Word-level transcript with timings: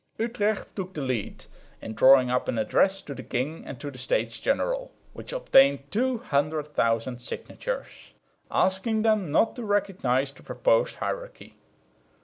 Utrecht 0.17 0.75
took 0.75 0.95
the 0.95 1.01
lead 1.01 1.45
in 1.79 1.93
drawing 1.93 2.31
up 2.31 2.47
an 2.47 2.57
address 2.57 3.03
to 3.03 3.13
the 3.13 3.21
king 3.21 3.63
and 3.67 3.79
to 3.79 3.91
the 3.91 3.99
States 3.99 4.39
General 4.39 4.91
(which 5.13 5.31
obtained 5.31 5.91
two 5.91 6.17
hundred 6.17 6.73
thousand 6.73 7.19
signatures), 7.19 7.85
asking 8.49 9.03
them 9.03 9.31
not 9.31 9.55
to 9.57 9.63
recognise 9.63 10.31
the 10.31 10.41
proposed 10.41 10.95
hierarchy. 10.95 11.55